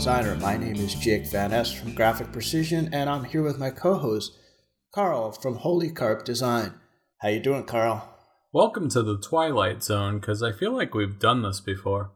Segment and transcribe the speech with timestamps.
[0.00, 0.34] Designer.
[0.36, 4.32] My name is Jake Van Ness from Graphic Precision, and I'm here with my co-host
[4.94, 6.72] Carl from Holy Carp Design.
[7.18, 8.08] How you doing, Carl?
[8.50, 12.12] Welcome to the Twilight Zone, because I feel like we've done this before.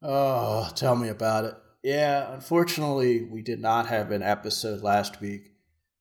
[0.00, 1.54] Oh, tell me about it.
[1.82, 5.48] Yeah, unfortunately, we did not have an episode last week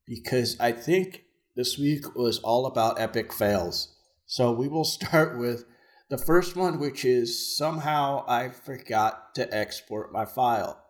[0.05, 1.23] because I think
[1.55, 3.95] this week was all about epic fails.
[4.27, 5.65] So we will start with
[6.07, 10.83] the first one, which is somehow I forgot to export my file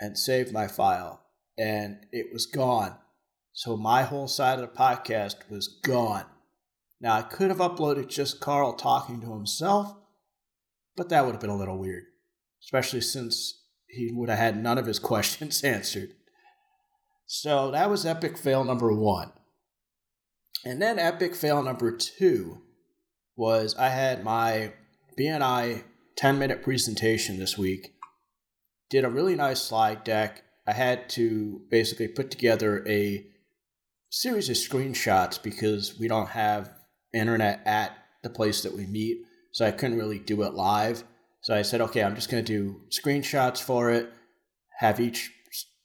[0.00, 1.22] and saved my file,
[1.56, 2.96] and it was gone.
[3.52, 6.26] So my whole side of the podcast was gone.
[7.00, 9.94] Now, I could have uploaded just Carl talking to himself,
[10.96, 12.04] but that would have been a little weird,
[12.62, 16.14] especially since he would have had none of his questions answered.
[17.26, 19.32] So that was epic fail number one.
[20.64, 22.62] And then epic fail number two
[23.36, 24.72] was I had my
[25.18, 25.84] BNI
[26.16, 27.94] 10 minute presentation this week,
[28.90, 30.42] did a really nice slide deck.
[30.66, 33.26] I had to basically put together a
[34.10, 36.70] series of screenshots because we don't have
[37.12, 39.18] internet at the place that we meet.
[39.52, 41.04] So I couldn't really do it live.
[41.40, 44.10] So I said, okay, I'm just going to do screenshots for it,
[44.78, 45.32] have each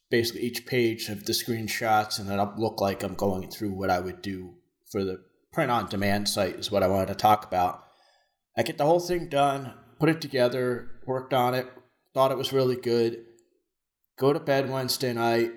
[0.09, 3.89] basically each page of the screenshots, and then it'll look like I'm going through what
[3.89, 4.53] I would do
[4.91, 7.83] for the print on demand site, is what I wanted to talk about.
[8.55, 11.67] I get the whole thing done, put it together, worked on it,
[12.13, 13.25] thought it was really good.
[14.17, 15.51] Go to bed Wednesday night,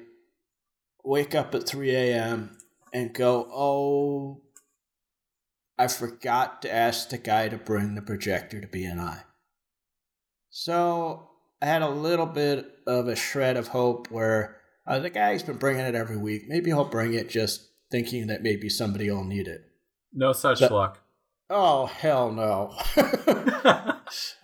[1.04, 2.56] wake up at 3 a.m.,
[2.92, 4.42] and go, oh,
[5.78, 9.24] I forgot to ask the guy to bring the projector to BNI.
[10.48, 11.28] So
[11.60, 15.58] I had a little bit of a shred of hope where uh, the guy's been
[15.58, 16.44] bringing it every week.
[16.48, 19.60] Maybe he'll bring it just thinking that maybe somebody will need it.
[20.14, 21.00] No such but, luck.
[21.50, 22.74] Oh, hell no.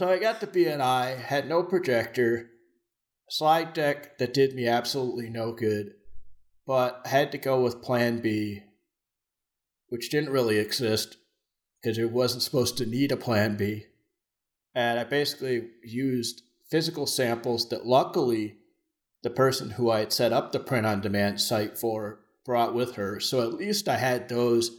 [0.00, 2.48] so I got the BNI, had no projector,
[3.28, 5.92] slide deck that did me absolutely no good,
[6.66, 8.62] but had to go with Plan B
[9.90, 11.18] which didn't really exist
[11.82, 13.84] because it wasn't supposed to need a plan B.
[14.74, 18.56] And I basically used physical samples that luckily
[19.22, 22.94] the person who I had set up the print on demand site for brought with
[22.94, 23.20] her.
[23.20, 24.70] So at least I had those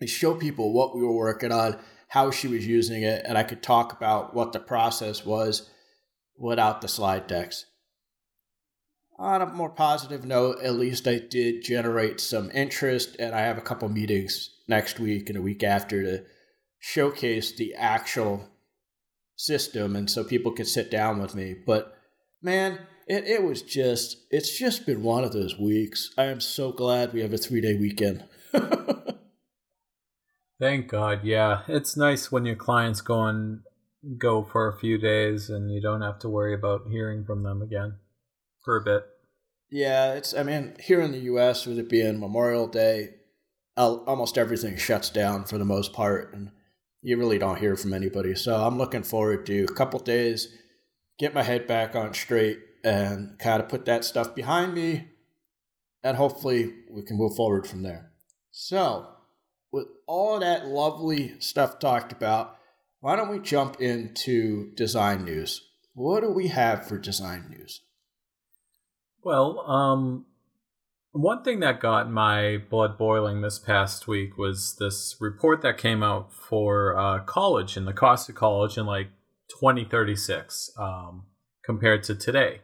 [0.00, 3.42] to show people what we were working on, how she was using it, and I
[3.42, 5.68] could talk about what the process was
[6.36, 7.66] without the slide decks
[9.18, 13.58] on a more positive note, at least I did generate some interest, and I have
[13.58, 16.24] a couple meetings next week and a week after to
[16.78, 18.48] showcase the actual
[19.34, 21.54] system, and so people could sit down with me.
[21.66, 21.96] But
[22.40, 26.12] man, it, it was just, it's just been one of those weeks.
[26.16, 28.24] I am so glad we have a three day weekend.
[30.60, 31.24] Thank God.
[31.24, 31.62] Yeah.
[31.68, 33.60] It's nice when your clients go and
[34.16, 37.62] go for a few days and you don't have to worry about hearing from them
[37.62, 37.96] again
[38.64, 39.04] for a bit.
[39.70, 40.34] Yeah, it's.
[40.34, 43.10] I mean, here in the U.S., with it being Memorial Day,
[43.76, 46.50] almost everything shuts down for the most part, and
[47.02, 48.34] you really don't hear from anybody.
[48.34, 50.48] So I'm looking forward to a couple days,
[51.18, 55.08] get my head back on straight, and kind of put that stuff behind me,
[56.02, 58.10] and hopefully we can move forward from there.
[58.50, 59.06] So,
[59.72, 62.56] with all that lovely stuff talked about,
[63.00, 65.62] why don't we jump into design news?
[65.94, 67.82] What do we have for design news?
[69.22, 70.26] Well, um,
[71.12, 76.02] one thing that got my blood boiling this past week was this report that came
[76.02, 79.08] out for uh, college and the cost of college in like
[79.60, 81.24] 2036 um,
[81.64, 82.60] compared to today.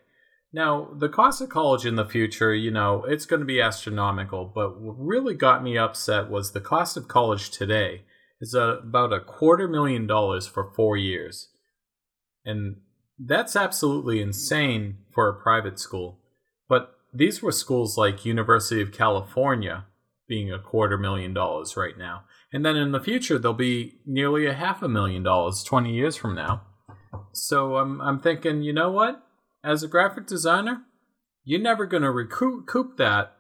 [0.55, 4.45] Now, the cost of college in the future, you know, it's going to be astronomical,
[4.45, 8.03] but what really got me upset was the cost of college today
[8.41, 11.49] is about a quarter million dollars for four years.
[12.45, 12.77] And
[13.19, 16.21] that's absolutely insane for a private school.
[16.69, 19.87] But these were schools like University of California
[20.29, 22.27] being a quarter million dollars right now.
[22.53, 26.15] And then in the future they'll be nearly a half a million dollars 20 years
[26.15, 26.63] from now.
[27.33, 29.24] So I'm I'm thinking, you know what?
[29.65, 30.83] As a graphic designer,
[31.43, 33.33] you're never going to recoup that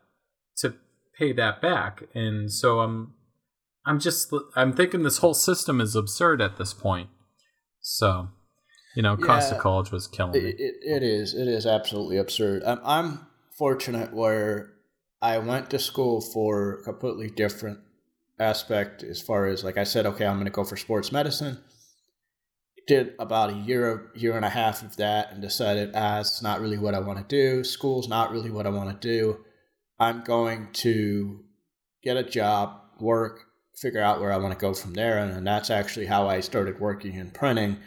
[0.58, 0.74] to
[1.18, 2.04] pay that back.
[2.14, 3.14] And so I'm
[3.86, 7.10] I'm just I'm thinking this whole system is absurd at this point.
[7.80, 8.28] So
[8.96, 10.50] you know, yeah, cost of college was killing me.
[10.50, 11.34] It, it is.
[11.34, 12.62] It is absolutely absurd.
[12.64, 13.26] I'm, I'm
[13.58, 14.72] fortunate where
[15.20, 17.80] I went to school for a completely different
[18.38, 21.58] aspect as far as like I said, okay, I'm going to go for sports medicine.
[22.86, 26.60] Did about a year, year and a half of that, and decided, ah, it's not
[26.60, 27.64] really what I want to do.
[27.64, 29.38] School's not really what I want to do.
[29.98, 31.44] I'm going to
[32.02, 33.44] get a job, work,
[33.74, 36.40] figure out where I want to go from there, and, and that's actually how I
[36.40, 37.78] started working in printing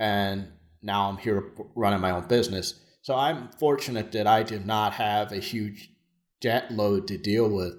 [0.00, 0.48] and
[0.82, 2.80] now I'm here running my own business.
[3.02, 5.90] So I'm fortunate that I did not have a huge
[6.40, 7.74] debt load to deal with,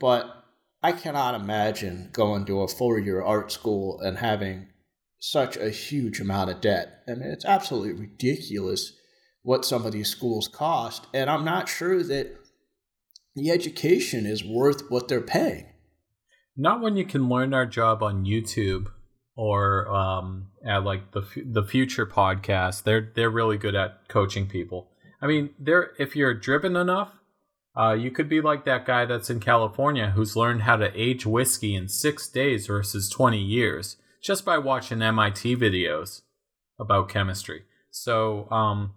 [0.00, 0.44] but
[0.82, 4.68] I cannot imagine going to a four year art school and having
[5.18, 7.02] such a huge amount of debt.
[7.08, 8.92] I mean, it's absolutely ridiculous
[9.42, 11.06] what some of these schools cost.
[11.12, 12.36] And I'm not sure that
[13.34, 15.66] the education is worth what they're paying.
[16.56, 18.88] Not when you can learn our job on YouTube
[19.36, 22.82] or um, at like the the Futur podcast.
[22.82, 24.90] They're they're really good at coaching people.
[25.22, 27.12] I mean, they're if you're driven enough,
[27.78, 31.24] uh, you could be like that guy that's in California who's learned how to age
[31.24, 36.22] whiskey in six days versus 20 years just by watching MIT videos
[36.78, 37.62] about chemistry.
[37.90, 38.94] So, um,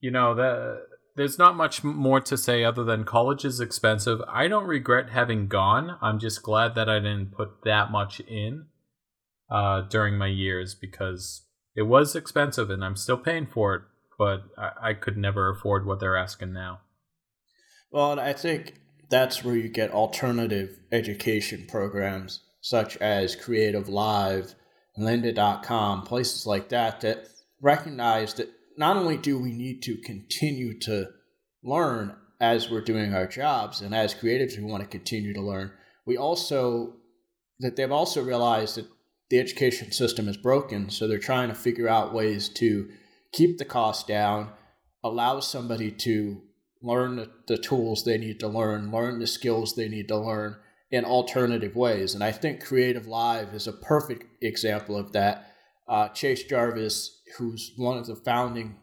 [0.00, 0.86] you know, the,
[1.16, 4.20] there's not much more to say other than college is expensive.
[4.28, 5.96] I don't regret having gone.
[6.00, 8.66] I'm just glad that I didn't put that much in
[9.50, 11.42] uh, during my years because
[11.74, 13.82] it was expensive and I'm still paying for it,
[14.18, 16.80] but I, I could never afford what they're asking now.
[17.90, 18.74] Well, I think
[19.10, 24.54] that's where you get alternative education programs such as Creative Live,
[24.98, 27.26] Lynda.com, places like that that
[27.60, 31.08] recognize that not only do we need to continue to
[31.62, 35.72] learn as we're doing our jobs and as creatives we want to continue to learn,
[36.06, 36.94] we also
[37.60, 38.86] that they've also realized that
[39.30, 42.88] the education system is broken, so they're trying to figure out ways to
[43.32, 44.50] keep the cost down,
[45.02, 46.42] allow somebody to
[46.82, 50.56] learn the, tools they need to learn, learn the skills they need to learn
[50.92, 52.14] in alternative ways.
[52.14, 55.54] And I think Creative Live is a perfect example of that.
[55.88, 58.76] Uh, Chase Jarvis, who's one of the founding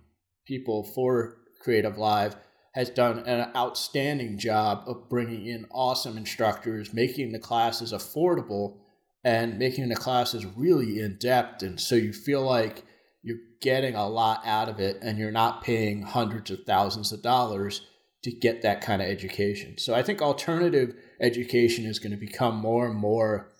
[0.45, 2.35] people for Creative Live,
[2.73, 8.77] has done an outstanding job of bringing in awesome instructors, making the classes affordable,
[9.23, 11.61] and making the classes really in depth.
[11.61, 12.83] And so you feel like
[13.21, 17.21] you're getting a lot out of it and you're not paying hundreds of thousands of
[17.21, 17.85] dollars
[18.23, 19.77] to get that kind of education.
[19.77, 23.51] So I think alternative education is going to become more and more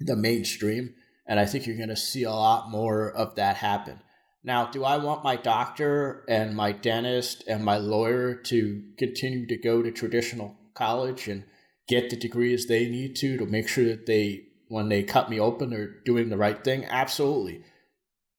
[0.00, 0.94] the mainstream.
[1.26, 4.00] And I think you're going to see a lot more of that happen.
[4.44, 9.56] Now, do I want my doctor and my dentist and my lawyer to continue to
[9.56, 11.44] go to traditional college and
[11.88, 15.38] get the degrees they need to to make sure that they, when they cut me
[15.38, 16.84] open, they're doing the right thing?
[16.86, 17.62] Absolutely.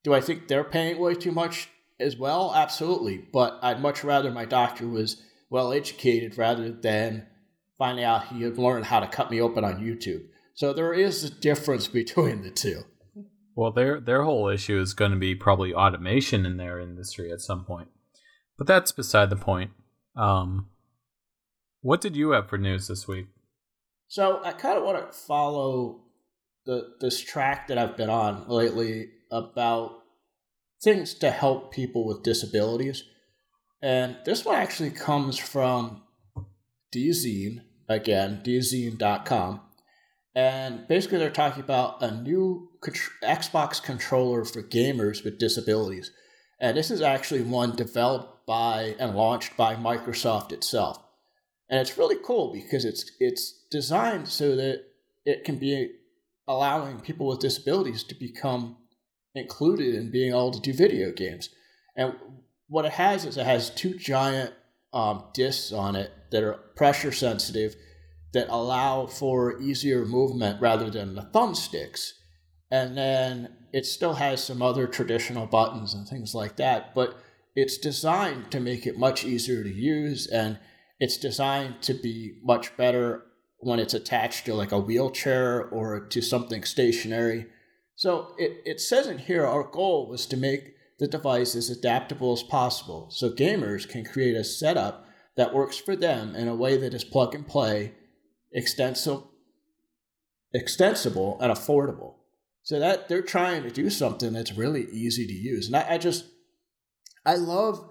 [0.03, 1.69] Do I think they're paying way too much
[1.99, 2.51] as well?
[2.53, 3.17] Absolutely.
[3.31, 7.27] But I'd much rather my doctor was well educated rather than
[7.83, 10.21] finding out he had learned how to cut me open on YouTube.
[10.53, 12.83] So there is a difference between the two.
[13.55, 17.41] Well, their their whole issue is going to be probably automation in their industry at
[17.41, 17.89] some point,
[18.57, 19.71] but that's beside the point.
[20.15, 20.69] Um,
[21.81, 23.27] what did you have for news this week?
[24.07, 26.05] So I kind of want to follow
[26.65, 30.03] the this track that I've been on lately about
[30.81, 33.03] things to help people with disabilities.
[33.81, 36.03] And this one actually comes from
[36.95, 39.61] Dezeen, again, dezeen.com.
[40.35, 42.71] And basically, they're talking about a new
[43.23, 46.11] Xbox controller for gamers with disabilities.
[46.59, 50.97] And this is actually one developed by and launched by Microsoft itself.
[51.69, 54.83] And it's really cool because it's it's designed so that
[55.25, 55.91] it can be
[56.47, 58.77] allowing people with disabilities to become
[59.35, 61.49] included in being able to do video games.
[61.95, 62.15] And
[62.67, 64.53] what it has is it has two giant
[64.93, 67.75] um, discs on it that are pressure sensitive
[68.33, 72.11] that allow for easier movement rather than the thumbsticks.
[72.71, 77.17] And then it still has some other traditional buttons and things like that, but
[77.55, 80.57] it's designed to make it much easier to use and
[80.99, 83.25] it's designed to be much better
[83.59, 87.45] when it's attached to like a wheelchair or to something stationary.
[87.95, 92.31] So it, it says in here our goal was to make the device as adaptable
[92.31, 95.05] as possible so gamers can create a setup
[95.35, 97.91] that works for them in a way that is plug and play,
[98.53, 99.29] extensible,
[100.53, 102.13] extensible and affordable.
[102.61, 105.67] So that they're trying to do something that's really easy to use.
[105.67, 106.23] And I, I just
[107.25, 107.85] I love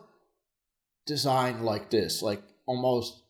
[1.05, 3.25] design like this, like almost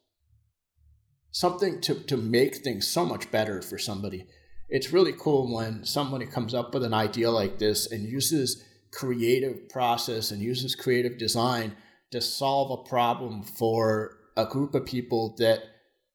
[1.33, 4.29] something to, to make things so much better for somebody.
[4.69, 9.69] It's really cool when somebody comes up with an idea like this and uses creative
[9.69, 11.77] process and uses creative design
[12.11, 15.61] to solve a problem for a group of people that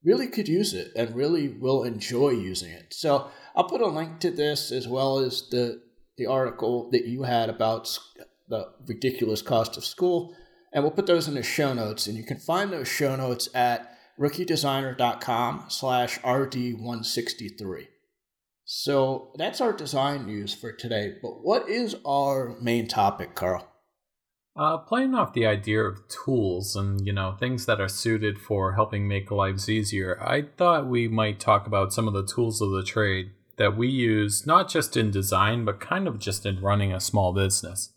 [0.03, 2.93] really could use it and really will enjoy using it.
[2.93, 5.81] So I'll put a link to this as well as the
[6.17, 7.99] the article that you had about
[8.49, 10.35] the ridiculous cost of school,
[10.73, 12.07] and we'll put those in the show notes.
[12.07, 17.87] And you can find those show notes at rookiedesigner.com slash RD163.
[18.69, 21.13] So that's our design news for today.
[21.21, 23.65] But what is our main topic, Carl?
[24.57, 28.73] Uh, playing off the idea of tools and you know things that are suited for
[28.73, 32.71] helping make lives easier, I thought we might talk about some of the tools of
[32.71, 36.91] the trade that we use, not just in design, but kind of just in running
[36.91, 37.93] a small business.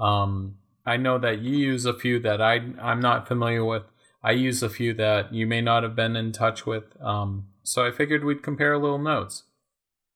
[0.00, 3.82] Um, I know that you use a few that I I'm not familiar with.
[4.22, 6.84] I use a few that you may not have been in touch with.
[7.02, 9.42] Um, so I figured we'd compare little notes,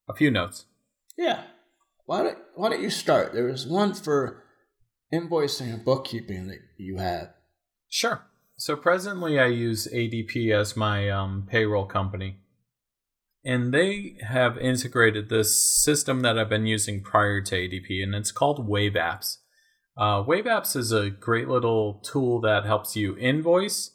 [0.09, 0.67] a few notes.
[1.17, 1.43] Yeah.
[2.07, 3.33] Why don't Why don't you start?
[3.33, 4.45] There was one for
[5.13, 7.35] invoicing and bookkeeping that you have.
[7.89, 8.23] Sure.
[8.57, 12.39] So presently, I use ADP as my um, payroll company,
[13.45, 18.33] and they have integrated this system that I've been using prior to ADP, and it's
[18.33, 19.39] called Wave Apps.
[19.97, 23.93] Uh, Wave Apps is a great little tool that helps you invoice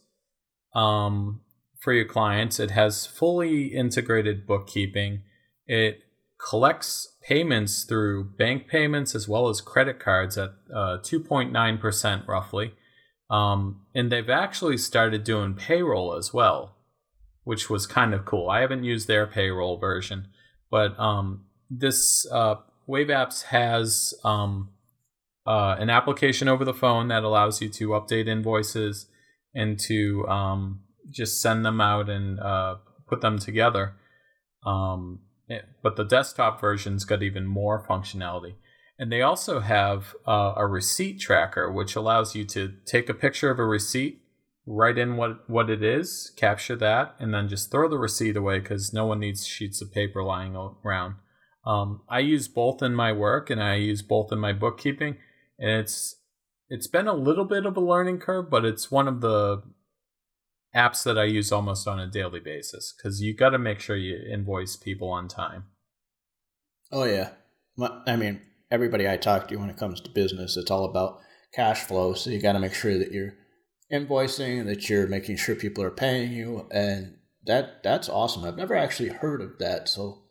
[0.74, 1.42] um,
[1.80, 2.60] for your clients.
[2.60, 5.24] It has fully integrated bookkeeping.
[5.68, 6.04] It
[6.38, 12.74] collects payments through bank payments as well as credit cards at uh, 2.9% roughly.
[13.30, 16.76] Um, and they've actually started doing payroll as well,
[17.44, 18.50] which was kind of cool.
[18.50, 20.28] I haven't used their payroll version,
[20.70, 22.56] but um, this uh,
[22.86, 24.70] Wave Apps has um,
[25.48, 29.08] uh, an application over the phone that allows you to update invoices
[29.56, 32.76] and to um, just send them out and uh,
[33.08, 33.94] put them together.
[34.66, 35.20] Um,
[35.82, 38.56] but the desktop version's got even more functionality.
[38.98, 43.50] And they also have uh, a receipt tracker, which allows you to take a picture
[43.50, 44.22] of a receipt,
[44.66, 48.60] write in what, what it is, capture that, and then just throw the receipt away
[48.60, 51.16] because no one needs sheets of paper lying around.
[51.66, 55.18] Um, I use both in my work and I use both in my bookkeeping,
[55.58, 56.18] and it's
[56.70, 59.64] it's been a little bit of a learning curve, but it's one of the
[60.76, 63.96] apps that I use almost on a daily basis because you got to make sure
[63.96, 65.66] you invoice people on time.
[66.92, 67.32] Oh yeah,
[68.06, 71.20] I mean everybody I talk to when it comes to business, it's all about
[71.54, 72.14] cash flow.
[72.14, 73.36] So you got to make sure that you're
[73.92, 78.44] invoicing, that you're making sure people are paying you, and that that's awesome.
[78.44, 80.24] I've never actually heard of that, so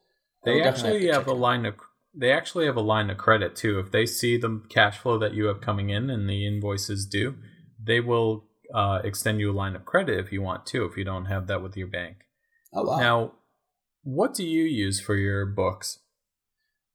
[0.44, 1.74] they actually have, have a line of
[2.14, 3.78] they actually have a line of credit too.
[3.78, 7.36] If they see the cash flow that you have coming in and the invoices due,
[7.82, 11.04] they will uh, extend you a line of credit if you want to, if you
[11.04, 12.16] don't have that with your bank.
[12.72, 12.98] Oh, wow.
[12.98, 13.32] Now,
[14.02, 15.98] what do you use for your books?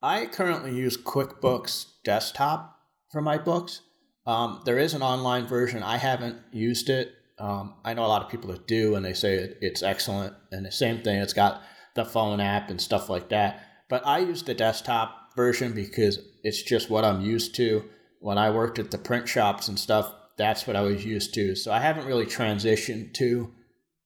[0.02, 2.78] I currently use QuickBooks Desktop
[3.12, 3.82] for my books.
[4.26, 5.84] Um, there is an online version.
[5.84, 7.14] I haven't used it.
[7.40, 10.34] Um, I know a lot of people that do, and they say it, it's excellent.
[10.52, 11.62] And the same thing, it's got
[11.96, 13.64] the phone app and stuff like that.
[13.90, 17.86] But I use the desktop version because it's just what I'm used to.
[18.20, 21.56] When I worked at the print shops and stuff, that's what I was used to.
[21.56, 23.52] So I haven't really transitioned to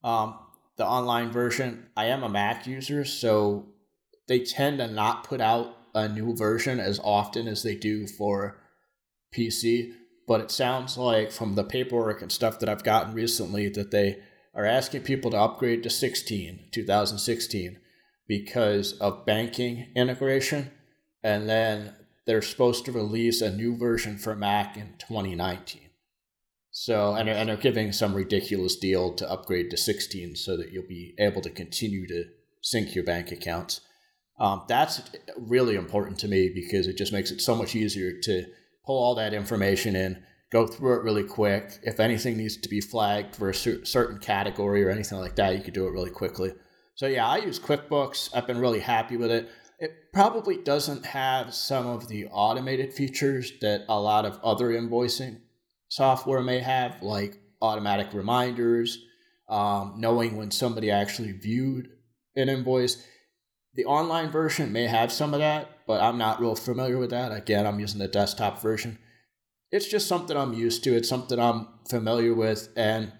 [0.03, 0.35] um,
[0.77, 1.87] the online version.
[1.95, 3.67] I am a Mac user, so
[4.27, 8.57] they tend to not put out a new version as often as they do for
[9.35, 9.93] PC.
[10.27, 14.19] But it sounds like from the paperwork and stuff that I've gotten recently that they
[14.53, 17.79] are asking people to upgrade to 16, 2016,
[18.27, 20.71] because of banking integration.
[21.23, 21.93] And then
[22.25, 25.80] they're supposed to release a new version for Mac in 2019.
[26.83, 30.87] So, and, and they're giving some ridiculous deal to upgrade to 16 so that you'll
[30.87, 32.23] be able to continue to
[32.59, 33.81] sync your bank accounts.
[34.39, 35.03] Um, that's
[35.37, 38.45] really important to me because it just makes it so much easier to
[38.83, 41.77] pull all that information in, go through it really quick.
[41.83, 45.61] If anything needs to be flagged for a certain category or anything like that, you
[45.61, 46.51] could do it really quickly.
[46.95, 48.31] So, yeah, I use QuickBooks.
[48.33, 49.51] I've been really happy with it.
[49.77, 55.41] It probably doesn't have some of the automated features that a lot of other invoicing
[55.91, 58.97] software may have, like automatic reminders,
[59.49, 61.89] um, knowing when somebody actually viewed
[62.35, 63.05] an invoice.
[63.75, 67.33] The online version may have some of that, but I'm not real familiar with that.
[67.33, 68.99] Again, I'm using the desktop version.
[69.69, 70.95] It's just something I'm used to.
[70.95, 73.11] It's something I'm familiar with, and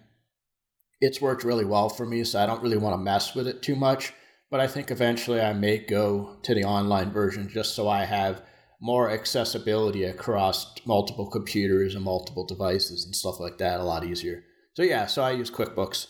[1.01, 3.62] it's worked really well for me, so I don't really want to mess with it
[3.62, 4.13] too much.
[4.50, 8.44] But I think eventually I may go to the online version just so I have
[8.82, 14.44] more accessibility across multiple computers and multiple devices and stuff like that a lot easier.
[14.74, 16.08] So yeah, so I use QuickBooks.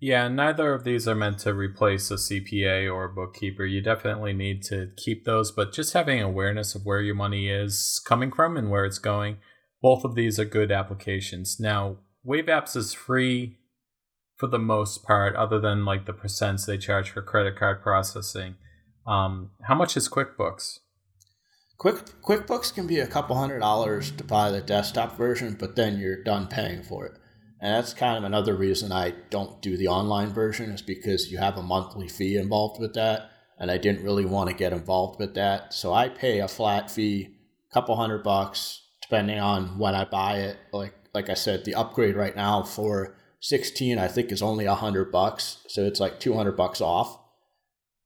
[0.00, 3.64] Yeah, neither of these are meant to replace a CPA or a bookkeeper.
[3.64, 8.00] You definitely need to keep those, but just having awareness of where your money is
[8.04, 9.38] coming from and where it's going,
[9.80, 11.58] both of these are good applications.
[11.58, 13.56] Now, Wave Apps is free
[14.36, 18.56] for the most part, other than like the percents they charge for credit card processing.
[19.06, 20.80] Um, how much is QuickBooks?
[21.78, 25.98] Quick QuickBooks can be a couple hundred dollars to buy the desktop version, but then
[25.98, 27.12] you're done paying for it.
[27.60, 31.38] And that's kind of another reason I don't do the online version is because you
[31.38, 35.20] have a monthly fee involved with that, and I didn't really want to get involved
[35.20, 35.72] with that.
[35.72, 37.36] So I pay a flat fee,
[37.70, 40.58] a couple hundred bucks depending on when I buy it.
[40.72, 44.74] Like like I said, the upgrade right now for 16 I think is only a
[44.74, 47.18] hundred bucks, so it's like 200 bucks off.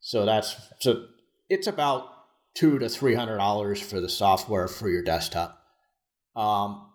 [0.00, 1.06] So that's so
[1.48, 2.11] it's about
[2.54, 5.58] two to three hundred dollars for the software for your desktop.
[6.36, 6.86] Um,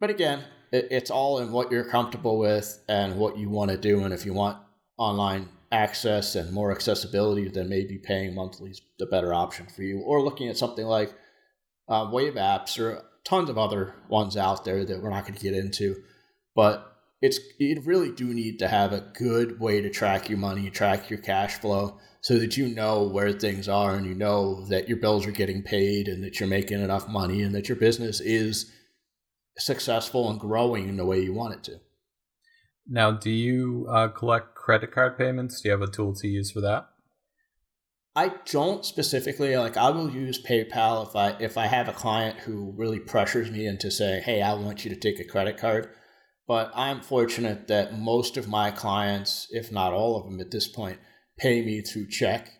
[0.00, 3.76] but again, it, it's all in what you're comfortable with and what you want to
[3.76, 4.58] do, and if you want
[4.98, 10.00] online access and more accessibility, then maybe paying monthly is the better option for you,
[10.00, 11.12] or looking at something like
[11.88, 15.42] uh, Wave Apps or tons of other ones out there that we're not going to
[15.42, 16.02] get into,
[16.54, 16.91] but
[17.22, 21.08] it's you really do need to have a good way to track your money, track
[21.08, 24.98] your cash flow, so that you know where things are and you know that your
[24.98, 28.72] bills are getting paid and that you're making enough money and that your business is
[29.56, 31.80] successful and growing in the way you want it to.
[32.88, 35.60] Now, do you uh, collect credit card payments?
[35.60, 36.88] Do you have a tool to use for that?
[38.16, 39.76] I don't specifically like.
[39.76, 43.64] I will use PayPal if I if I have a client who really pressures me
[43.64, 45.88] into saying, "Hey, I want you to take a credit card."
[46.46, 50.66] But I'm fortunate that most of my clients, if not all of them at this
[50.66, 50.98] point,
[51.38, 52.50] pay me through check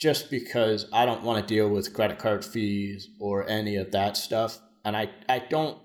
[0.00, 4.16] just because I don't want to deal with credit card fees or any of that
[4.16, 4.58] stuff.
[4.84, 5.78] And I, I don't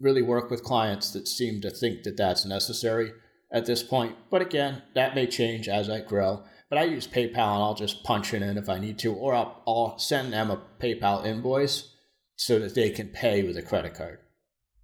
[0.00, 3.12] really work with clients that seem to think that that's necessary
[3.52, 4.16] at this point.
[4.30, 6.44] But again, that may change as I grow.
[6.70, 9.34] But I use PayPal and I'll just punch it in if I need to, or
[9.34, 11.94] I'll, I'll send them a PayPal invoice
[12.36, 14.20] so that they can pay with a credit card.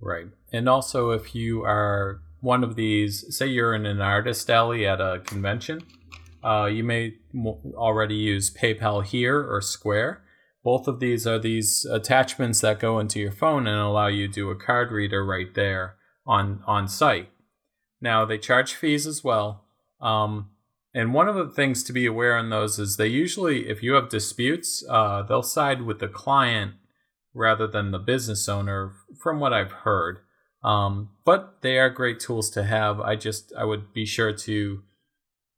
[0.01, 0.27] Right.
[0.53, 5.01] And also, if you are one of these, say you're in an artist alley at
[5.01, 5.83] a convention,
[6.45, 7.15] uh, you may
[7.75, 10.23] already use PayPal here or Square.
[10.63, 14.33] Both of these are these attachments that go into your phone and allow you to
[14.33, 17.31] do a card reader right there on on site.
[18.01, 19.65] Now they charge fees as well.
[20.01, 20.51] Um,
[20.93, 23.93] and one of the things to be aware in those is they usually, if you
[23.93, 26.75] have disputes, uh, they'll side with the client
[27.35, 28.93] rather than the business owner,
[29.23, 30.21] from what I've heard.
[30.67, 33.01] Um, but they are great tools to have.
[33.01, 34.83] I just I would be sure to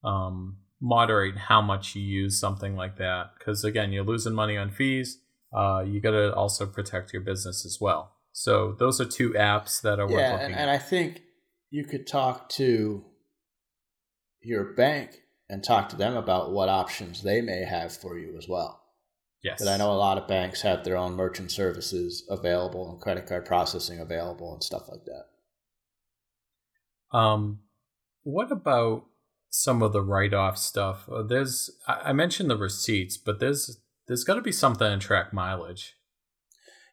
[0.04, 4.70] um, moderate how much you use something like that because again, you're losing money on
[4.70, 5.18] fees.
[5.50, 8.12] Uh, you got to also protect your business as well.
[8.32, 10.46] So those are two apps that are yeah, worth looking.
[10.52, 11.22] and, and I think
[11.70, 13.02] you could talk to
[14.42, 18.46] your bank and talk to them about what options they may have for you as
[18.46, 18.82] well.
[19.42, 19.62] Yes.
[19.62, 23.26] But I know a lot of banks have their own merchant services available and credit
[23.26, 27.16] card processing available and stuff like that.
[27.16, 27.60] Um,
[28.24, 29.04] what about
[29.50, 31.08] some of the write-off stuff?
[31.08, 35.32] Uh, there's I mentioned the receipts, but there's there's got to be something to track
[35.32, 35.94] mileage.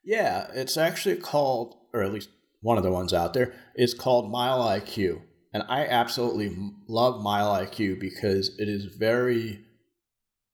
[0.04, 2.30] Yeah, it's actually called, or at least
[2.62, 6.56] one of the ones out there is called Mile IQ, and I absolutely
[6.88, 9.62] love Mile IQ because it is very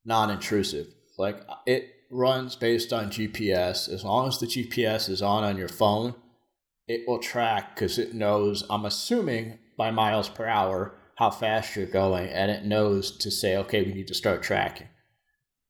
[0.06, 0.88] non-intrusive.
[1.22, 3.88] Like it runs based on GPS.
[3.88, 6.16] As long as the GPS is on on your phone,
[6.88, 11.86] it will track because it knows, I'm assuming by miles per hour, how fast you're
[11.86, 14.88] going, and it knows to say, okay, we need to start tracking.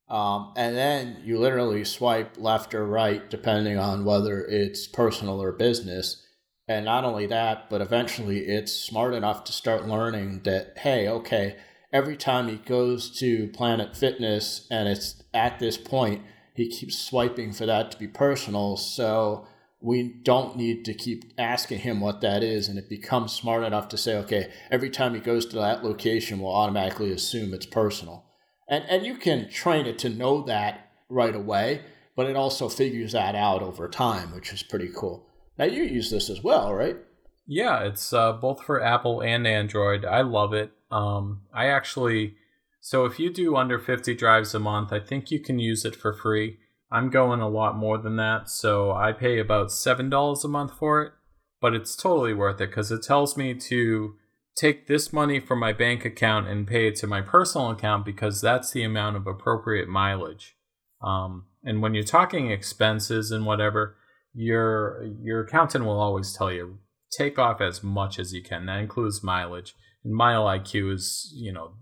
[0.09, 5.53] Um, and then you literally swipe left or right depending on whether it's personal or
[5.53, 6.25] business.
[6.67, 11.57] And not only that, but eventually it's smart enough to start learning that, hey, okay,
[11.93, 16.23] every time he goes to Planet Fitness and it's at this point,
[16.53, 18.77] he keeps swiping for that to be personal.
[18.77, 19.47] So
[19.79, 22.67] we don't need to keep asking him what that is.
[22.67, 26.39] And it becomes smart enough to say, okay, every time he goes to that location,
[26.39, 28.25] we'll automatically assume it's personal.
[28.67, 31.81] And, and you can train it to know that right away,
[32.15, 35.27] but it also figures that out over time, which is pretty cool.
[35.57, 36.97] Now, you use this as well, right?
[37.45, 40.05] Yeah, it's uh, both for Apple and Android.
[40.05, 40.71] I love it.
[40.91, 42.35] Um, I actually,
[42.79, 45.95] so if you do under 50 drives a month, I think you can use it
[45.95, 46.57] for free.
[46.91, 51.01] I'm going a lot more than that, so I pay about $7 a month for
[51.01, 51.13] it,
[51.61, 54.15] but it's totally worth it because it tells me to
[54.55, 58.41] take this money from my bank account and pay it to my personal account because
[58.41, 60.57] that's the amount of appropriate mileage.
[61.01, 63.95] Um, and when you're talking expenses and whatever,
[64.33, 66.79] your your accountant will always tell you
[67.11, 68.65] take off as much as you can.
[68.65, 69.75] That includes mileage.
[70.03, 71.73] And Mile IQ is, you know,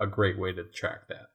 [0.00, 1.30] a great way to track that.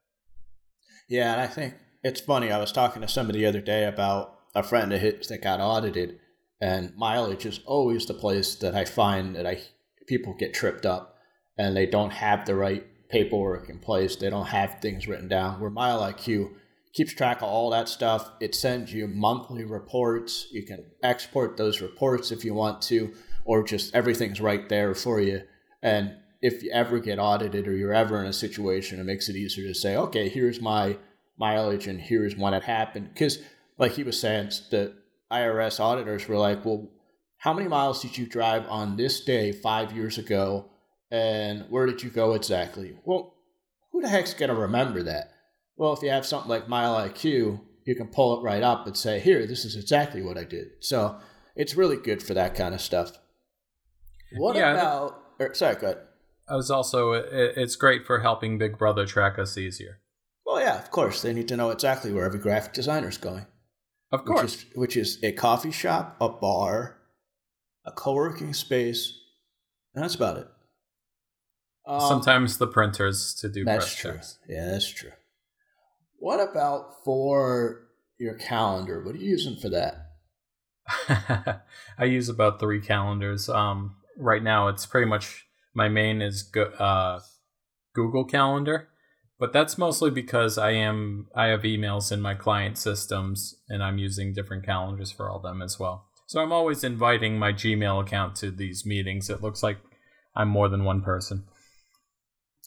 [1.07, 2.51] Yeah, and I think it's funny.
[2.51, 5.59] I was talking to somebody the other day about a friend of his that got
[5.59, 6.19] audited,
[6.61, 9.61] and mileage is always the place that I find that I
[10.07, 11.17] people get tripped up,
[11.57, 14.15] and they don't have the right paperwork in place.
[14.15, 15.59] They don't have things written down.
[15.59, 16.51] Where Mile IQ
[16.93, 18.31] keeps track of all that stuff.
[18.39, 20.47] It sends you monthly reports.
[20.51, 23.13] You can export those reports if you want to,
[23.45, 25.41] or just everything's right there for you.
[25.81, 29.37] And if you ever get audited or you're ever in a situation, it makes it
[29.37, 30.97] easier to say, okay, here's my
[31.39, 33.07] mileage and here's when it happened.
[33.13, 33.39] Because,
[33.77, 34.93] like he was saying, that
[35.31, 36.91] IRS auditors were like, well,
[37.37, 40.69] how many miles did you drive on this day five years ago?
[41.09, 42.97] And where did you go exactly?
[43.05, 43.35] Well,
[43.93, 45.31] who the heck's going to remember that?
[45.77, 48.97] Well, if you have something like Mile IQ, you can pull it right up and
[48.97, 50.71] say, here, this is exactly what I did.
[50.81, 51.15] So
[51.55, 53.13] it's really good for that kind of stuff.
[54.35, 55.99] What yeah, about, or, sorry, go ahead.
[56.47, 59.99] I was also, it's great for helping Big Brother track us easier.
[60.45, 61.21] Well, yeah, of course.
[61.21, 63.45] They need to know exactly where every graphic designer is going.
[64.11, 64.41] Of course.
[64.41, 66.97] Which is, which is a coffee shop, a bar,
[67.85, 69.17] a co working space,
[69.95, 70.47] and that's about it.
[71.85, 74.13] Um, Sometimes the printers to do that's true.
[74.13, 74.39] Checks.
[74.47, 75.11] Yeah, that's true.
[76.19, 79.03] What about for your calendar?
[79.03, 80.11] What are you using for that?
[81.97, 83.49] I use about three calendars.
[83.49, 87.19] Um, right now, it's pretty much my main is go, uh,
[87.93, 88.89] Google Calendar,
[89.39, 93.97] but that's mostly because I am I have emails in my client systems, and I'm
[93.97, 96.07] using different calendars for all them as well.
[96.27, 99.29] So I'm always inviting my Gmail account to these meetings.
[99.29, 99.77] It looks like
[100.35, 101.45] I'm more than one person.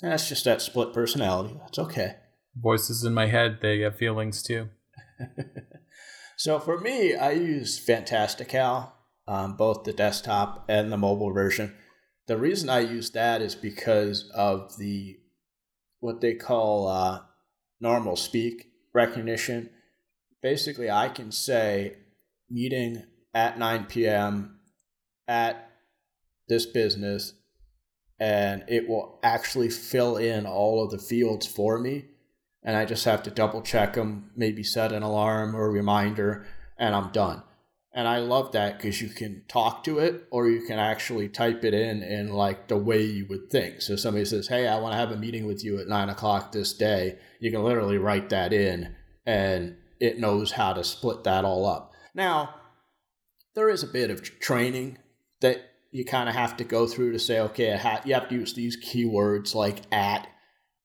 [0.02, 1.56] That's just that split personality.
[1.60, 2.16] That's okay.
[2.54, 4.68] Voices in my head, they have feelings too.
[6.36, 8.92] so for me, I use Fantastical,
[9.26, 11.74] um, both the desktop and the mobile version.
[12.26, 15.18] The reason I use that is because of the
[16.00, 17.20] what they call uh,
[17.80, 19.70] normal speak recognition.
[20.42, 21.96] Basically, I can say
[22.50, 24.58] meeting at 9 p.m.
[25.28, 25.70] at
[26.48, 27.34] this business
[28.18, 32.06] and it will actually fill in all of the fields for me.
[32.62, 36.46] And I just have to double check them, maybe set an alarm or reminder,
[36.78, 37.42] and I'm done.
[37.96, 41.64] And I love that because you can talk to it or you can actually type
[41.64, 43.80] it in in like the way you would think.
[43.80, 46.52] So somebody says, Hey, I want to have a meeting with you at nine o'clock
[46.52, 47.16] this day.
[47.40, 51.92] You can literally write that in and it knows how to split that all up.
[52.14, 52.56] Now,
[53.54, 54.98] there is a bit of training
[55.40, 58.52] that you kind of have to go through to say, okay, you have to use
[58.52, 60.28] these keywords like at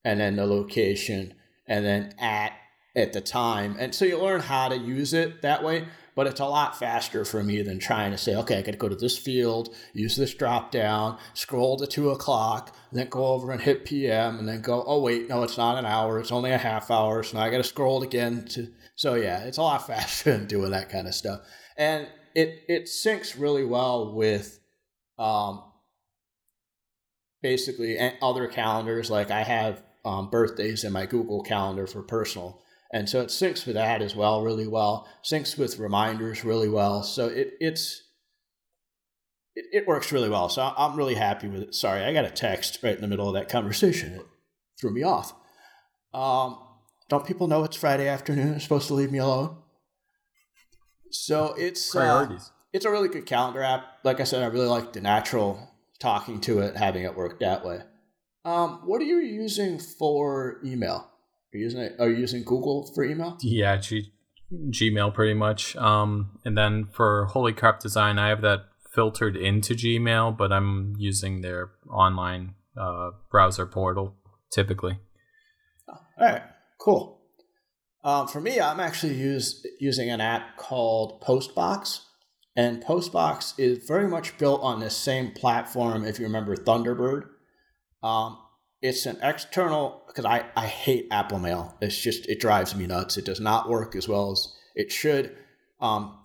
[0.06, 1.34] and then the location
[1.68, 2.54] and then at
[2.96, 3.76] at the time.
[3.80, 5.88] And so you learn how to use it that way,
[6.22, 8.78] but it's a lot faster for me than trying to say, okay, I got to
[8.78, 13.52] go to this field, use this drop down, scroll to two o'clock, then go over
[13.52, 16.52] and hit PM, and then go, oh, wait, no, it's not an hour, it's only
[16.52, 17.24] a half hour.
[17.24, 18.46] So now I got to scroll it again.
[18.50, 21.42] To, so yeah, it's a lot faster than doing that kind of stuff.
[21.76, 24.60] And it, it syncs really well with
[25.18, 25.64] um,
[27.42, 29.10] basically other calendars.
[29.10, 32.62] Like I have um, birthdays in my Google Calendar for personal.
[32.94, 37.04] And so it syncs with that as well really well, syncs with reminders really well.
[37.04, 38.04] So it, it's,
[39.56, 40.50] it, it works really well.
[40.50, 41.76] So I'm really happy with it.
[41.76, 44.14] Sorry, I got a text right in the middle of that conversation.
[44.14, 44.26] It
[44.80, 45.34] threw me off.
[46.14, 46.60] Um,
[47.08, 48.52] don't people know it's Friday afternoon?
[48.52, 49.58] They're supposed to leave me alone.
[51.12, 52.38] So it's uh,
[52.74, 53.84] it's a really good calendar app.
[54.04, 57.66] Like I said, I really like the natural talking to it, having it work that
[57.66, 57.82] way.
[58.46, 61.11] Um, what are you using for email?
[61.54, 63.38] Are you using are you using Google for email?
[63.42, 64.12] Yeah, G-
[64.52, 65.76] Gmail pretty much.
[65.76, 68.62] Um, and then for Holy Crap Design, I have that
[68.94, 74.16] filtered into Gmail, but I'm using their online uh, browser portal
[74.52, 75.00] typically.
[75.88, 76.44] All right,
[76.80, 77.22] cool.
[78.04, 82.02] Um, for me, I'm actually use, using an app called Postbox.
[82.56, 87.24] And Postbox is very much built on the same platform, if you remember Thunderbird.
[88.04, 88.38] Um,
[88.82, 91.78] it's an external, because I, I hate Apple Mail.
[91.82, 93.18] It's just, it drives me nuts.
[93.18, 95.36] It does not work as well as it should.
[95.80, 96.18] Um,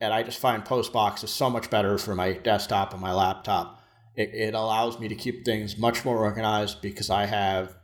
[0.00, 3.82] and I just find Postbox is so much better for my desktop and my laptop.
[4.14, 7.76] It, it allows me to keep things much more organized because I have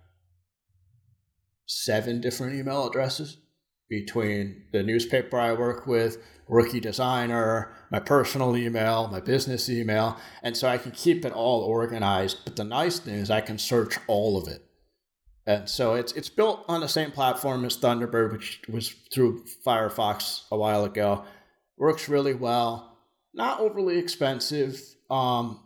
[1.65, 3.39] seven different email addresses
[3.89, 10.57] between the newspaper I work with, Rookie Designer, my personal email, my business email, and
[10.57, 12.39] so I can keep it all organized.
[12.45, 14.63] But the nice thing is I can search all of it.
[15.47, 20.43] And so it's it's built on the same platform as Thunderbird, which was through Firefox
[20.51, 21.25] a while ago.
[21.79, 22.99] Works really well,
[23.33, 24.81] not overly expensive.
[25.11, 25.61] Um,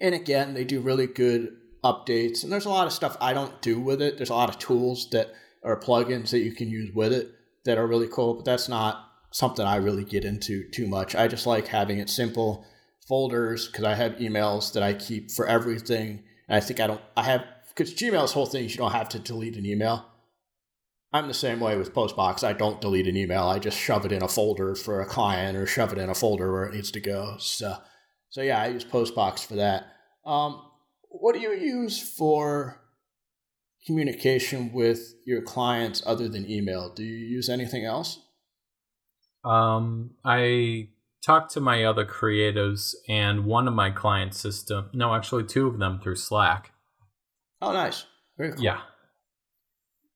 [0.00, 2.42] and again, they do really good updates.
[2.42, 4.16] And there's a lot of stuff I don't do with it.
[4.16, 5.32] There's a lot of tools that
[5.68, 7.30] are plugins that you can use with it
[7.64, 11.14] that are really cool, but that's not something I really get into too much.
[11.14, 12.64] I just like having it simple
[13.06, 16.22] folders because I have emails that I keep for everything.
[16.48, 19.10] And I think I don't, I have, because Gmail's whole thing is you don't have
[19.10, 20.06] to delete an email.
[21.12, 22.42] I'm the same way with Postbox.
[22.42, 23.44] I don't delete an email.
[23.44, 26.14] I just shove it in a folder for a client or shove it in a
[26.14, 27.36] folder where it needs to go.
[27.38, 27.76] So,
[28.30, 29.86] so yeah, I use Postbox for that.
[30.24, 30.62] Um,
[31.10, 32.80] what do you use for
[33.86, 36.92] communication with your clients other than email?
[36.92, 38.20] Do you use anything else?
[39.44, 40.88] Um, I
[41.24, 44.90] talked to my other creatives and one of my client system.
[44.92, 46.72] No, actually, two of them through Slack.
[47.60, 48.04] Oh, nice.
[48.36, 48.62] Very cool.
[48.62, 48.80] Yeah.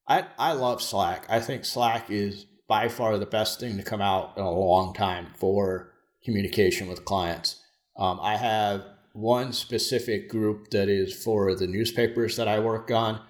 [0.07, 1.27] I, I love Slack.
[1.29, 4.95] I think Slack is by far the best thing to come out in a long
[4.95, 5.93] time for
[6.25, 7.61] communication with clients.
[7.97, 13.21] Um, I have one specific group that is for the newspapers that I work on.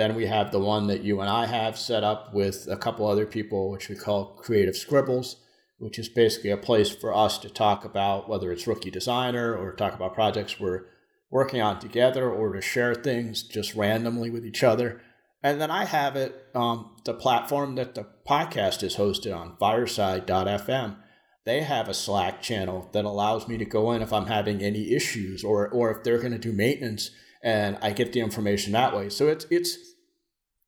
[0.00, 3.06] Then we have the one that you and I have set up with a couple
[3.06, 5.36] other people, which we call Creative Scribbles,
[5.76, 9.74] which is basically a place for us to talk about whether it's rookie designer or
[9.74, 10.86] talk about projects we're
[11.30, 15.02] working on together or to share things just randomly with each other.
[15.42, 20.96] And then I have it, um, the platform that the podcast is hosted on, fireside.fm.
[21.44, 24.94] They have a Slack channel that allows me to go in if I'm having any
[24.94, 27.10] issues or, or if they're going to do maintenance
[27.42, 29.10] and I get the information that way.
[29.10, 29.89] So it's, it's,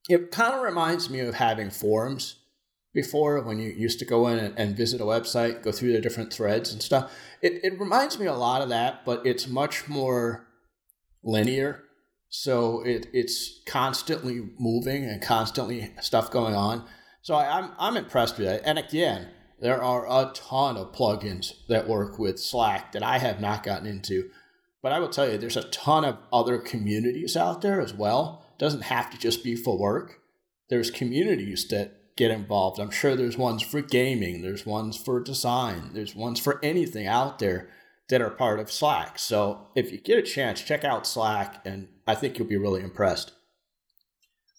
[0.08, 2.36] it kind of reminds me of having forums
[2.92, 6.32] before when you used to go in and, visit a website, go through the different
[6.32, 7.10] threads and stuff.
[7.40, 10.46] It, it reminds me a lot of that, but it's much more
[11.22, 11.84] linear
[12.34, 16.86] so it, it's constantly moving and constantly stuff going on.
[17.20, 18.62] So I, am I'm, I'm impressed with it.
[18.64, 19.28] And again,
[19.60, 23.86] there are a ton of plugins that work with Slack that I have not gotten
[23.86, 24.30] into.
[24.80, 28.46] But I will tell you, there's a ton of other communities out there as well.
[28.58, 30.20] Doesn't have to just be for work.
[30.68, 32.78] There's communities that get involved.
[32.78, 37.38] I'm sure there's ones for gaming, there's ones for design, there's ones for anything out
[37.38, 37.68] there
[38.08, 39.18] that are part of Slack.
[39.18, 42.82] So if you get a chance, check out Slack, and I think you'll be really
[42.82, 43.32] impressed.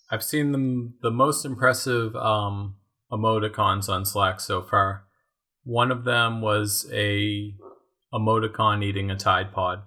[0.09, 2.75] I've seen the the most impressive um,
[3.11, 5.05] emoticons on Slack so far.
[5.63, 7.55] One of them was a
[8.13, 9.83] emoticon eating a Tide Pod.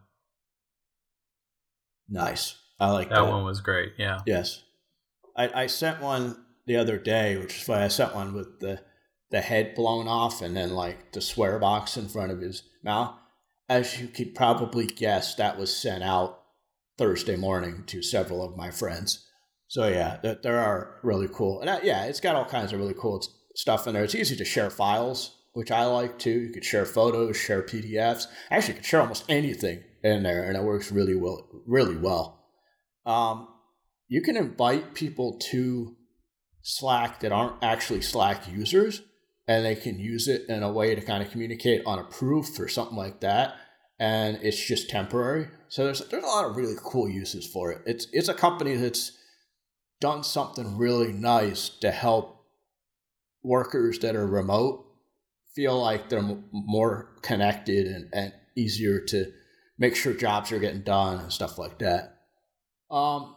[2.08, 2.56] Nice.
[2.78, 3.16] I like that.
[3.16, 3.94] That one was great.
[3.98, 4.20] Yeah.
[4.26, 4.62] Yes.
[5.36, 8.80] I, I sent one the other day, which is why I sent one with the
[9.30, 13.12] the head blown off and then like the swear box in front of his mouth
[13.68, 16.42] as you could probably guess, that was sent out
[16.98, 19.26] Thursday morning to several of my friends.
[19.68, 23.26] So yeah, there are really cool, and yeah, it's got all kinds of really cool
[23.54, 24.04] stuff in there.
[24.04, 26.30] It's easy to share files, which I like too.
[26.30, 28.26] You could share photos, share PDFs.
[28.50, 31.48] Actually, you could share almost anything in there, and it works really well.
[31.66, 32.35] Really well.
[33.06, 33.48] Um,
[34.08, 35.96] you can invite people to
[36.62, 39.02] Slack that aren't actually Slack users
[39.48, 42.58] and they can use it in a way to kind of communicate on a proof
[42.58, 43.54] or something like that
[43.98, 45.48] and it's just temporary.
[45.68, 47.82] So there's there's a lot of really cool uses for it.
[47.86, 49.12] It's it's a company that's
[50.00, 52.44] done something really nice to help
[53.42, 54.84] workers that are remote
[55.54, 59.32] feel like they're m- more connected and, and easier to
[59.78, 62.15] make sure jobs are getting done and stuff like that
[62.90, 63.34] um,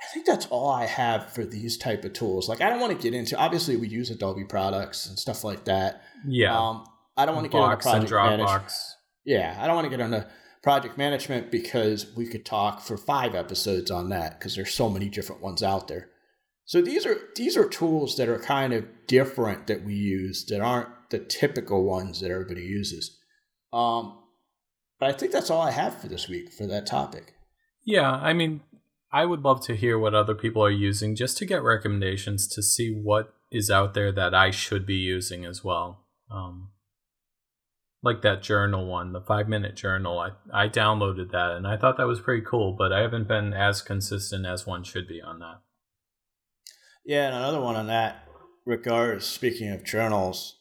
[0.00, 2.48] I think that's all I have for these type of tools.
[2.48, 5.64] Like I don't want to get into obviously we use Adobe products and stuff like
[5.66, 6.02] that.
[6.26, 6.56] Yeah.
[6.56, 8.72] Um, I don't want to get into project management.
[9.24, 10.26] Yeah, I don't want to get into
[10.62, 15.08] project management because we could talk for five episodes on that because there's so many
[15.08, 16.08] different ones out there.
[16.64, 20.60] So these are these are tools that are kind of different that we use that
[20.60, 23.18] aren't the typical ones that everybody uses.
[23.72, 24.18] Um,
[24.98, 27.34] but I think that's all I have for this week for that topic.
[27.84, 28.60] Yeah, I mean,
[29.12, 32.62] I would love to hear what other people are using just to get recommendations to
[32.62, 36.06] see what is out there that I should be using as well.
[36.30, 36.70] Um,
[38.02, 40.18] like that journal one, the five minute journal.
[40.18, 43.52] I, I downloaded that and I thought that was pretty cool, but I haven't been
[43.52, 45.60] as consistent as one should be on that.
[47.04, 48.28] Yeah, and another one on that
[48.64, 50.60] regard, speaking of journals,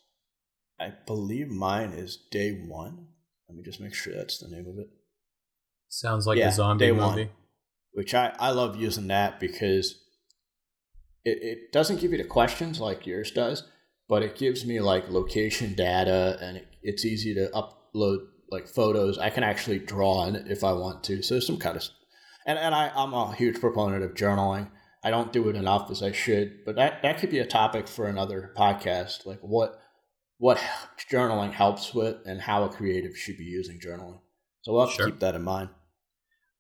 [0.80, 3.08] I believe mine is day one.
[3.48, 4.90] Let me just make sure that's the name of it.
[5.90, 7.26] Sounds like yeah, a zombie movie.
[7.26, 7.30] One
[7.94, 10.02] which I, I love using that because
[11.26, 13.64] it, it doesn't give you the questions like yours does,
[14.08, 18.20] but it gives me like location data and it, it's easy to upload
[18.52, 19.18] like photos.
[19.18, 21.22] I can actually draw in it if I want to.
[21.22, 21.84] So there's some kind of,
[22.46, 24.70] and, and I, I'm a huge proponent of journaling.
[25.04, 27.88] I don't do it enough as I should, but that, that could be a topic
[27.88, 29.26] for another podcast.
[29.26, 29.80] Like what,
[30.38, 30.58] what
[31.12, 34.20] journaling helps with and how a creative should be using journaling.
[34.62, 35.06] So we'll have sure.
[35.06, 35.70] to keep that in mind.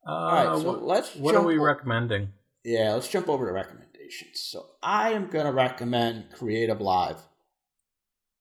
[0.07, 1.15] Uh, All right, so what, let's.
[1.15, 2.29] What are we o- recommending?
[2.63, 4.39] Yeah, let's jump over to recommendations.
[4.39, 7.17] So I am going to recommend Creative Live,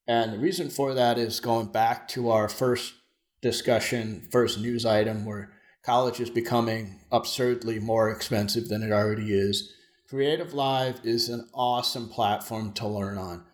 [0.06, 2.94] and the reason for that is going back to our first
[3.40, 5.52] discussion, first news item, where
[5.84, 9.72] college is becoming absurdly more expensive than it already is.
[10.08, 13.44] Creative Live is an awesome platform to learn on.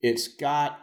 [0.00, 0.78] It's got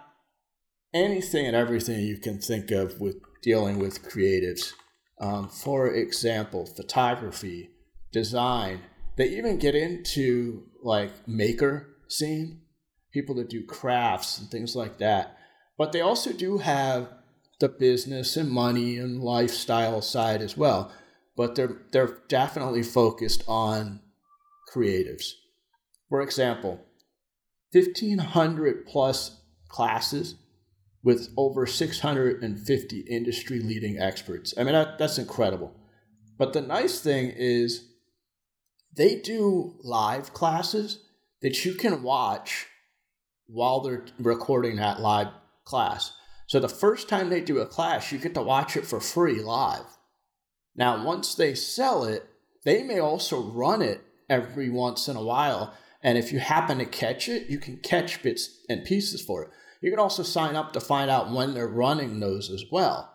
[0.93, 4.73] anything and everything you can think of with dealing with creatives
[5.19, 7.71] um, for example, photography,
[8.11, 8.81] design.
[9.17, 12.61] They even get into like maker scene,
[13.11, 15.37] people that do crafts and things like that.
[15.77, 17.09] but they also do have
[17.59, 20.91] the business and money and lifestyle side as well.
[21.35, 24.01] But they're they're definitely focused on
[24.73, 25.31] creatives.
[26.09, 26.81] For example,
[27.71, 30.35] 1500 plus classes
[31.05, 34.55] with over 650 industry leading experts.
[34.57, 35.71] I mean, that, that's incredible.
[36.39, 37.89] But the nice thing is
[38.97, 41.03] they do live classes
[41.43, 42.65] that you can watch
[43.45, 45.27] while they're recording that live
[45.63, 46.11] class.
[46.47, 49.41] So the first time they do a class, you get to watch it for free
[49.41, 49.85] live.
[50.75, 52.27] Now, once they sell it,
[52.63, 55.75] they may also run it every once in a while.
[56.01, 59.51] And if you happen to catch it, you can catch bits and pieces for it.
[59.81, 63.13] You can also sign up to find out when they're running those as well.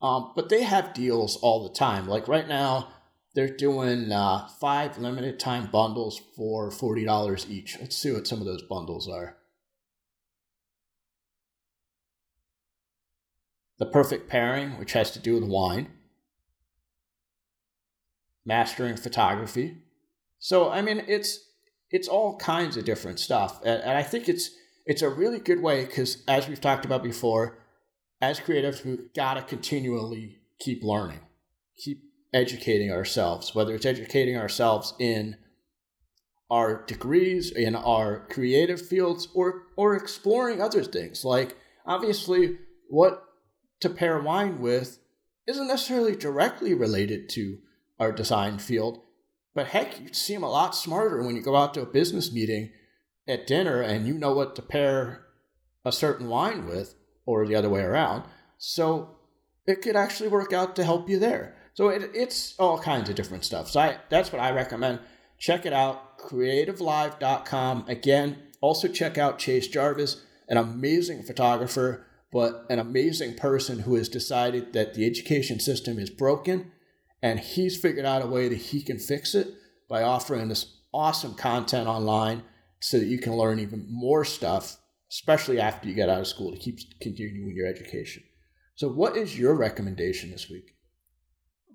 [0.00, 2.06] Um, but they have deals all the time.
[2.06, 2.88] Like right now,
[3.34, 7.78] they're doing uh, five limited time bundles for $40 each.
[7.80, 9.36] Let's see what some of those bundles are.
[13.78, 15.88] The perfect pairing, which has to do with wine,
[18.46, 19.82] mastering photography.
[20.38, 21.40] So I mean, it's
[21.90, 24.50] it's all kinds of different stuff, and, and I think it's
[24.86, 27.58] it's a really good way because, as we've talked about before,
[28.20, 31.20] as creatives, we've got to continually keep learning,
[31.76, 35.36] keep educating ourselves, whether it's educating ourselves in
[36.48, 41.24] our degrees, in our creative fields, or or exploring other things.
[41.24, 43.24] Like obviously, what
[43.80, 44.98] to pair wine with
[45.48, 47.58] isn't necessarily directly related to
[47.98, 49.00] our design field,
[49.54, 52.70] but heck, you seem a lot smarter when you go out to a business meeting
[53.28, 55.26] at dinner and you know what to pair
[55.84, 58.24] a certain wine with, or the other way around.
[58.58, 59.16] So
[59.66, 61.56] it could actually work out to help you there.
[61.74, 63.70] So it, it's all kinds of different stuff.
[63.70, 65.00] So I, that's what I recommend.
[65.38, 67.84] Check it out, creativelive.com.
[67.88, 74.08] Again, also check out Chase Jarvis, an amazing photographer, but an amazing person who has
[74.08, 76.72] decided that the education system is broken
[77.22, 79.48] and he's figured out a way that he can fix it
[79.88, 82.42] by offering this awesome content online
[82.80, 84.76] so that you can learn even more stuff,
[85.10, 88.22] especially after you get out of school to keep continuing your education.
[88.74, 90.74] So, what is your recommendation this week?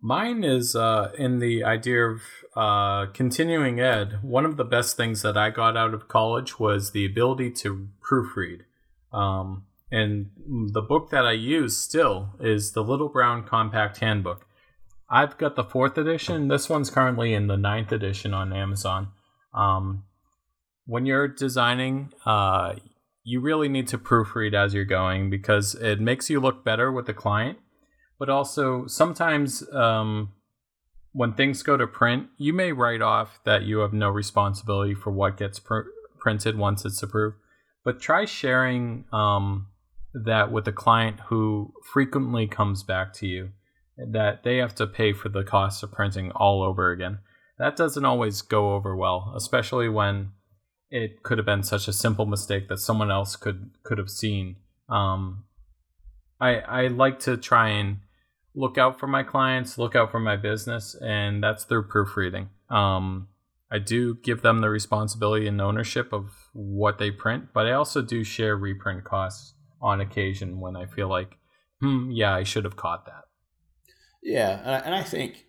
[0.04, 2.22] Mine is uh, in the idea of
[2.56, 4.20] uh, continuing ed.
[4.24, 7.90] One of the best things that I got out of college was the ability to
[8.02, 8.62] proofread.
[9.14, 10.32] Um, and
[10.74, 14.48] the book that I use still is the Little Brown Compact Handbook.
[15.10, 16.48] I've got the fourth edition.
[16.48, 19.10] This one's currently in the ninth edition on Amazon.
[19.54, 20.06] Um,
[20.92, 22.74] when you're designing, uh,
[23.24, 27.06] you really need to proofread as you're going because it makes you look better with
[27.06, 27.58] the client.
[28.20, 30.34] But also, sometimes um,
[31.14, 35.12] when things go to print, you may write off that you have no responsibility for
[35.12, 35.88] what gets pr-
[36.20, 37.38] printed once it's approved.
[37.86, 39.68] But try sharing um,
[40.14, 43.52] that with a client who frequently comes back to you,
[43.98, 47.20] that they have to pay for the cost of printing all over again.
[47.60, 50.32] That doesn't always go over well, especially when
[50.92, 54.58] it could have been such a simple mistake that someone else could could have seen.
[54.90, 55.46] Um,
[56.40, 58.00] I I like to try and
[58.54, 62.50] look out for my clients, look out for my business, and that's through proofreading.
[62.70, 63.30] Um,
[63.72, 68.02] I do give them the responsibility and ownership of what they print, but I also
[68.02, 71.38] do share reprint costs on occasion when I feel like,
[71.80, 73.24] hmm, yeah, I should have caught that.
[74.22, 75.46] Yeah, and I think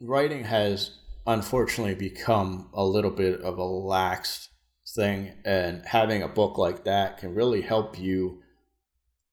[0.00, 4.48] writing has unfortunately become a little bit of a lax
[4.96, 8.42] thing and having a book like that can really help you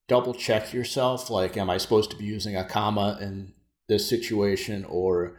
[0.08, 3.54] double check yourself like am i supposed to be using a comma in
[3.88, 5.38] this situation or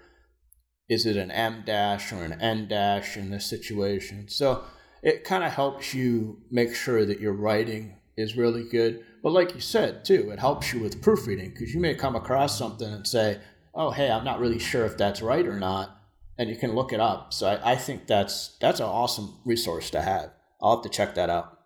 [0.88, 4.28] is it an em dash or an en dash in this situation?
[4.28, 4.62] So
[5.02, 9.54] it kind of helps you make sure that your writing is really good but like
[9.54, 13.07] you said too it helps you with proofreading because you may come across something and
[13.07, 13.38] say
[13.74, 15.95] oh hey i'm not really sure if that's right or not
[16.39, 17.32] and you can look it up.
[17.32, 20.30] So I, I think that's that's an awesome resource to have.
[20.61, 21.59] I'll have to check that out.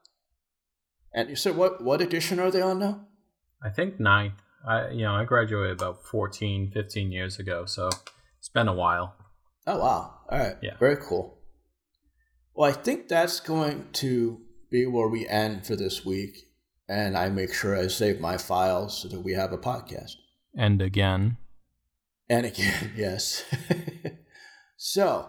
[1.12, 3.07] And you said what what edition are they on now?
[3.62, 4.35] I think ninth.
[4.66, 7.89] I you know I graduated about 14, 15 years ago, so
[8.39, 9.16] it's been a while.
[9.66, 10.14] Oh wow!
[10.29, 11.39] All right, yeah, very cool.
[12.55, 14.41] Well, I think that's going to
[14.71, 16.37] be where we end for this week,
[16.89, 20.12] and I make sure I save my files so that we have a podcast.
[20.57, 21.37] And again.
[22.29, 23.45] And again, yes.
[24.83, 25.28] So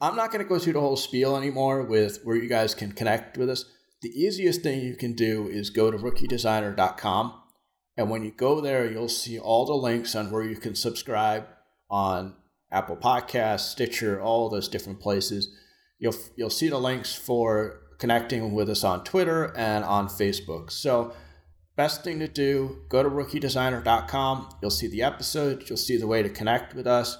[0.00, 2.90] I'm not going to go through the whole spiel anymore with where you guys can
[2.90, 3.64] connect with us.
[4.02, 7.40] The easiest thing you can do is go to rookiedesigner.com.
[7.96, 11.46] And when you go there, you'll see all the links on where you can subscribe
[11.88, 12.34] on
[12.72, 15.56] Apple Podcasts, Stitcher, all those different places.
[16.00, 20.72] You'll, you'll see the links for connecting with us on Twitter and on Facebook.
[20.72, 21.12] So,
[21.76, 24.48] best thing to do, go to rookiedesigner.com.
[24.60, 27.18] You'll see the episode, you'll see the way to connect with us.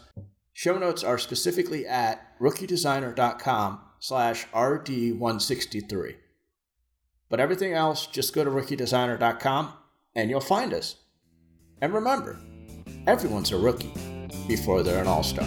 [0.58, 6.16] Show notes are specifically at rookiedesigner.com slash RD163.
[7.28, 9.72] But everything else, just go to rookiedesigner.com
[10.16, 10.96] and you'll find us.
[11.80, 12.40] And remember,
[13.06, 13.94] everyone's a rookie
[14.48, 15.46] before they're an all star.